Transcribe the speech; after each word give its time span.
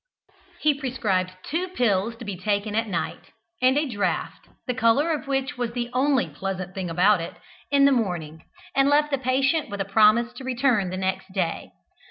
He 0.61 0.73
prescribed 0.73 1.33
two 1.43 1.67
pills 1.67 2.15
to 2.15 2.25
be 2.25 2.35
taken 2.35 2.73
at 2.73 2.87
night, 2.87 3.33
and 3.61 3.77
a 3.77 3.85
draught 3.87 4.47
(the 4.65 4.73
colour 4.73 5.11
of 5.11 5.27
which 5.27 5.59
was 5.59 5.73
the 5.73 5.91
only 5.93 6.27
pleasant 6.27 6.73
thing 6.73 6.89
about 6.89 7.21
it) 7.21 7.35
in 7.69 7.85
the 7.85 7.91
morning, 7.91 8.43
and 8.75 8.89
left 8.89 9.11
the 9.11 9.19
patient 9.19 9.69
with 9.69 9.79
a 9.79 9.85
promise 9.85 10.33
to 10.33 10.43
return 10.43 10.89
next 10.89 11.31
day. 11.33 11.69